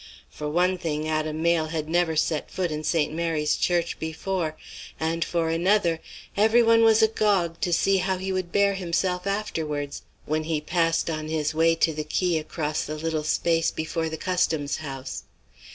For 0.31 0.49
one 0.49 0.79
thing, 0.79 1.07
Adam 1.07 1.43
Mayle 1.43 1.67
had 1.67 1.87
never 1.87 2.15
set 2.15 2.49
foot 2.49 2.71
in 2.71 2.83
St. 2.83 3.13
Mary's 3.13 3.55
Church 3.55 3.99
before, 3.99 4.57
and 4.99 5.23
for 5.23 5.49
another, 5.49 5.99
every 6.35 6.63
one 6.63 6.83
was 6.83 7.03
agog 7.03 7.59
to 7.61 7.71
see 7.71 7.97
how 7.97 8.17
he 8.17 8.31
would 8.33 8.51
bear 8.51 8.73
himself 8.73 9.27
afterwards, 9.27 10.01
when 10.25 10.45
he 10.45 10.59
passed 10.59 11.07
on 11.07 11.27
his 11.27 11.53
way 11.53 11.75
to 11.75 11.93
the 11.93 12.03
quay 12.03 12.39
across 12.39 12.83
the 12.83 12.95
little 12.97 13.23
space 13.23 13.69
before 13.69 14.09
the 14.09 14.17
Customs 14.17 14.77
House. 14.77 15.21